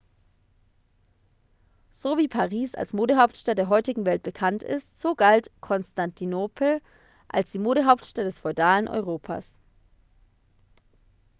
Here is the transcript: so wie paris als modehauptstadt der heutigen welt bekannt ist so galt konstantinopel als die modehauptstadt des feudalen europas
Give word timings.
so 1.91 2.17
wie 2.17 2.27
paris 2.27 2.73
als 2.73 2.91
modehauptstadt 2.91 3.55
der 3.59 3.69
heutigen 3.69 4.03
welt 4.03 4.23
bekannt 4.23 4.63
ist 4.63 4.99
so 4.99 5.13
galt 5.13 5.51
konstantinopel 5.61 6.81
als 7.27 7.51
die 7.51 7.59
modehauptstadt 7.59 8.25
des 8.25 8.39
feudalen 8.39 8.87
europas 8.87 9.61